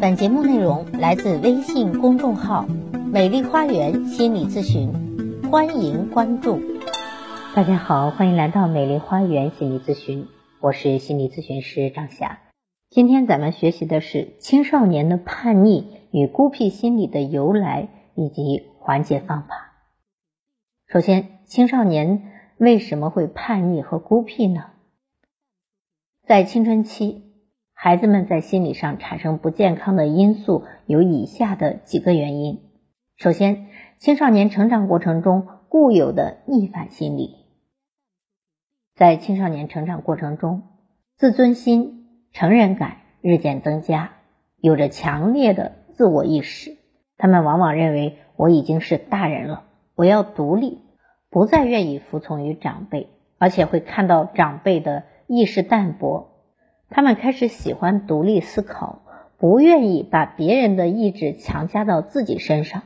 [0.00, 2.66] 本节目内容来自微信公众号
[3.12, 4.90] “美丽花园心理咨询”，
[5.52, 6.58] 欢迎关注。
[7.54, 10.26] 大家好，欢迎来到美丽花园心理咨询，
[10.58, 12.38] 我是心理咨询师张霞。
[12.88, 19.74] 今天咱们学习的是青少年的叛逆与孤僻心理的由来以及缓解方法。
[20.86, 22.22] 首先，青少年
[22.56, 24.70] 为什么会叛逆和孤僻呢？
[26.26, 27.26] 在青春期。
[27.82, 32.60] 孩子们在心理上产生不健康的因素有以下的几个原因。
[33.16, 37.36] 首先，青少年成长过程中固有的逆反心理，
[38.94, 40.64] 在青少年成长过程中，
[41.16, 44.12] 自尊心、成人感日渐增加，
[44.58, 46.76] 有着强烈的自我意识。
[47.16, 50.82] 他们往往认为我已经是大人了，我要独立，
[51.30, 53.08] 不再愿意服从于长辈，
[53.38, 56.29] 而且会看到长辈的意识淡薄。
[56.90, 59.02] 他们开始喜欢独立思考，
[59.38, 62.82] 不愿意把别人的意志强加到自己身上。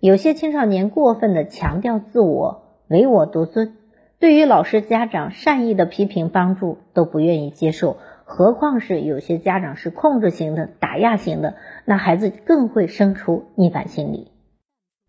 [0.00, 3.76] 有些青少年过分的强调自我，唯我独尊，
[4.18, 7.98] 对于老师、家长善意的批评、帮助都不愿意接受。
[8.24, 14.32] 何况是有些家长是控制型的、打压型的，那孩子更会生出逆反心理。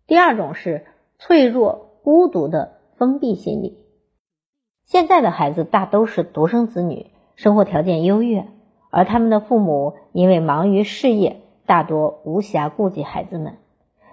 [0.06, 0.84] 第二种是
[1.18, 3.78] 脆弱、孤独的封闭心理。
[4.84, 7.06] 现在的孩子大都是独生子女。
[7.36, 8.46] 生活条件优越，
[8.90, 13.58] 而他们的父母因为忙于事业，大多无暇顾及孩子们。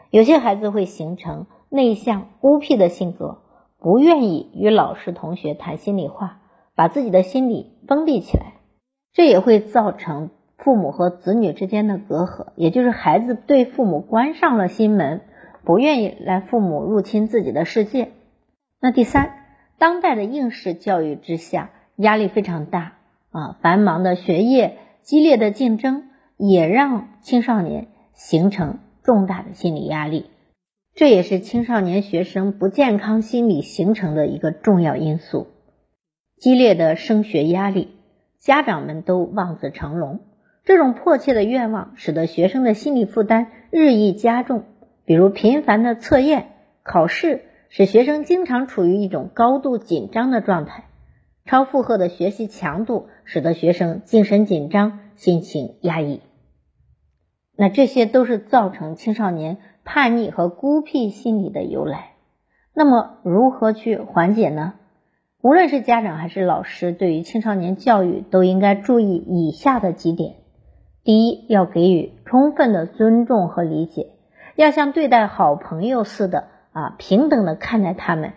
[0.09, 3.39] 有些孩子会形成内向孤僻的性格，
[3.79, 6.41] 不愿意与老师、同学谈心里话，
[6.75, 8.53] 把自己的心理封闭起来。
[9.13, 15.21] 这也会造成父母和子女之间的隔阂，也就是孩子对父母关上了心门，
[15.63, 18.11] 不愿意来父母入侵自己的世界。
[18.81, 19.45] 那第三，
[19.77, 22.95] 当代的应试教育之下，压力非常大。
[23.33, 30.27] 啊，繁忙的学业、激烈的竞争，也让青少年形成重大的心理压力，
[30.93, 35.47] 这也是青少年学生不健康心理形成的一个重要因素。
[36.37, 37.95] 激烈的升学压力，
[38.37, 40.19] 家长们都望子成龙，
[40.63, 44.65] 这种迫切的愿望使得学生的心理负担日益加重。
[45.05, 46.49] 比如频繁的测验、
[46.83, 50.85] 考试，使学生经常处于一种高度紧张的状态。
[51.45, 56.21] 超负荷的学习强度使得学生精神紧张、心情压抑，
[57.55, 62.13] 那这些都是造成青少年叛逆和孤僻心理的由来。
[62.73, 64.75] 那么如何去缓解呢？
[65.41, 70.35] 无论是家长还是老师，对于青少年教育都应该注意以下的几点：
[71.03, 74.13] 第一，要给予充分的尊重和理解，
[74.55, 78.31] 要像对待好朋友似的啊，平等的看待他们。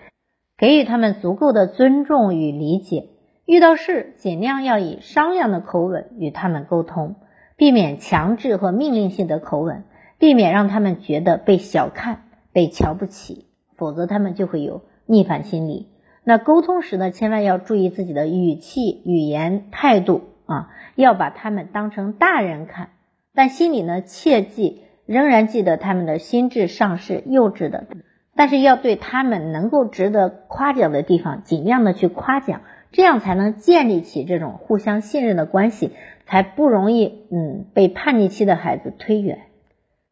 [0.58, 3.10] 给予他们足够的尊重与理解，
[3.44, 7.16] 遇到事尽量要以商量的口吻与他们沟通，
[7.56, 9.84] 避免强制和命令性的口吻，
[10.18, 12.22] 避免让他们觉得被小看、
[12.52, 13.44] 被瞧不起，
[13.76, 15.88] 否则他们就会有逆反心理。
[16.24, 22.88] 那沟通时呢，千万要注意自己的语气、语言、态度啊，要把他们当成大人看，
[23.34, 27.86] 但心里呢，切记仍然记得他们的心智尚是幼稚的。
[28.36, 32.60] 但是要对他们能够值得夸奖的地方，尽量的去夸奖，
[32.92, 35.92] 这样才能建立起这种互相信任的关系，
[36.26, 39.38] 才不容易嗯被叛逆期的孩子推远。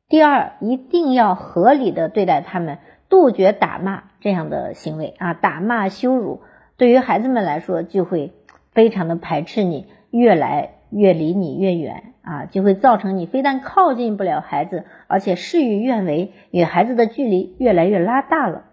[0.08, 6.40] 第二，一定要合理的对待他们，杜绝打骂这样的行为啊，打骂羞辱
[6.78, 8.32] 对于孩子们来说就会
[8.72, 12.13] 非常的排斥你，越来越离你越远。
[12.24, 18.64] 啊，就会造成你非但靠近不了孩子，而且事与愿违，与孩子的距离越来越拉大了。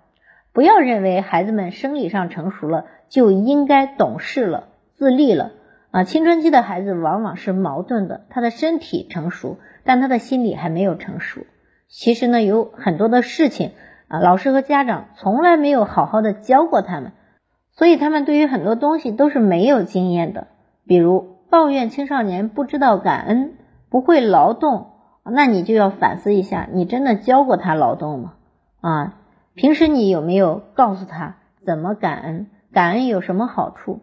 [0.54, 5.52] 不要认为孩子们生理上成熟了就应该懂事了、自立了
[5.92, 6.04] 啊！
[6.06, 11.42] 青春期的孩子往往是矛盾的，他的身体成熟，但他的心理还没有成熟。
[11.90, 13.72] 其实呢，有很多的事情
[14.08, 17.12] 啊，老师和家长从来没有好好的教过他们，
[17.72, 20.48] 所以他们对于很多东西都是没有经验的，
[20.88, 21.31] 比如。
[21.52, 23.56] 抱怨青少年不知道感恩，
[23.90, 24.92] 不会劳动，
[25.26, 28.34] 那你就要反思一下，你真的教过他劳动吗？
[28.80, 29.18] 啊，
[29.54, 31.36] 平时你有没有告诉他
[31.66, 32.48] 怎么感恩？
[32.72, 34.00] 感恩有什么好处？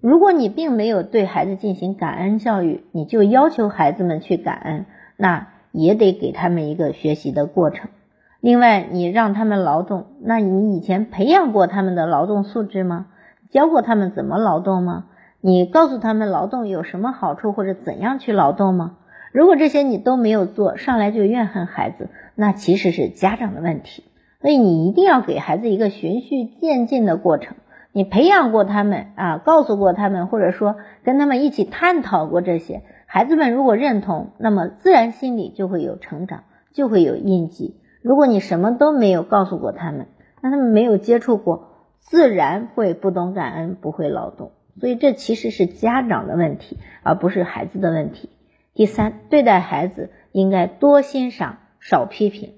[0.00, 7.90] 如果你并没有对孩子进行感恩教育，你就要求孩子们去感恩，那也得给他们一个学习的过程。
[8.38, 13.06] 另外，你让他们劳动，那你以前培养过他们的劳动素质吗？
[13.50, 15.06] 教过他们怎么劳动吗？
[15.40, 18.96] 你告诉他们劳动有什么好处或者怎样去劳动吗？
[19.32, 24.04] 如果这些你都没有做，上来就怨恨孩子，那其实是家长的问题。
[24.40, 27.56] 所以你一定要给孩子一个循序渐进的过程，
[27.92, 37.80] 你培养过他们啊，告诉过他们，或者说跟他们一起探讨过这些，孩子们如果认同，那么自然心里就会有成长，就会有印记。
[38.02, 40.06] 如果你什么都没有告诉过他们，
[40.40, 41.68] 那他们没有接触过，
[41.98, 44.52] 自然会不懂感恩，不会劳动。
[44.80, 48.30] 所以这其实是家长的问题，而不是孩子的问题。
[48.74, 52.54] 第三，对待孩子应该多欣赏，少批评。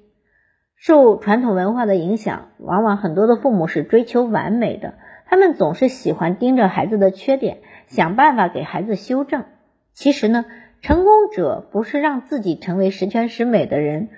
[0.77, 4.95] 受传统文化的影响，往往很多的父母是追求完美的，
[5.27, 9.45] 他们总是喜欢盯着孩子的缺点，想办法给孩子修正。
[9.93, 10.45] 其实呢，
[10.81, 14.09] 成功者不是让自己成为十全十美的人。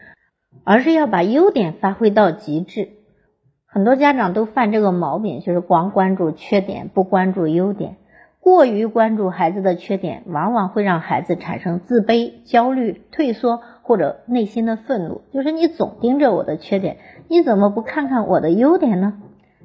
[0.65, 2.89] 而是要把优点发挥到极致，
[3.73, 7.99] 很多家长都犯这个毛病，就是光关注缺点，不关注优点。
[8.41, 15.21] 过于关注孩子的缺点，往往会让孩子产生自卑、焦虑、退缩或者内心的愤怒。
[15.33, 16.97] 就是你总盯着我的缺点，
[17.29, 19.23] 你怎么不看看我的优点呢？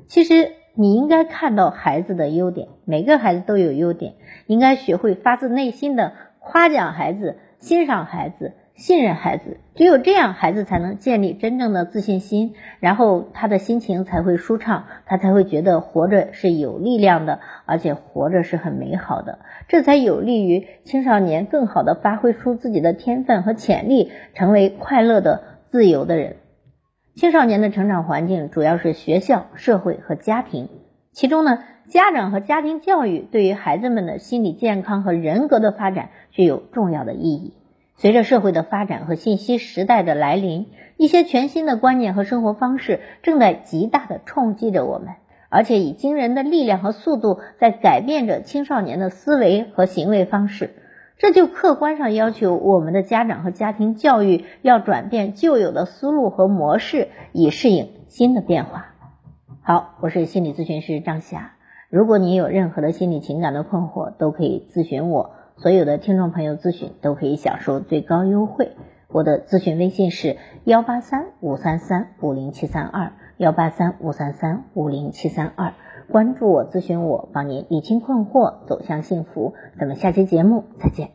[0.07, 4.13] 其实你应该看到孩子的优点，每个孩子都有优点，
[4.45, 8.53] 应该学会发自内心的夸奖孩子，欣赏孩子。
[8.75, 19.39] 信任孩子，只有这样，孩子才能建立真正的自信心，然后他的心情才会舒畅，他才会觉得活着是有力量的，而且活着是很美好的，
[19.69, 26.35] 这才有利于青少年更好的发挥出自己的天分和潜力，成为快乐的、自由的人。
[27.15, 30.67] 青少年的成长环境主要是学校、社会和家庭，
[31.13, 37.53] 其中呢，家长和家庭教育对于孩子们的心理健康和人格的发展具有重要的意义。
[37.97, 45.15] 随着社会的发展和信息时代的来临，一些全新的观念和生活方式正在极大的冲击着我们，
[45.49, 50.75] 而且以惊人的力量和速度在改变着青少年的思维和行为方式。
[51.17, 58.87] 这就客观上要求我们的家长和家庭教育要转变旧有的思路和模式，以适应新的变化。
[59.61, 61.53] 好，我是心理咨询师张霞。
[61.89, 65.31] 如果你有任何的心理情感的困惑，都可以咨询我。
[65.57, 68.71] 所有的听众朋友咨询都可以享受最高优惠。
[69.07, 75.73] 我的咨询微信是幺八三五三三五零七三二幺八三五三三五零七三二。
[76.11, 79.53] 关注我，咨询我，帮您理清困惑，走向幸福。
[79.79, 81.09] 咱们下期节目再见。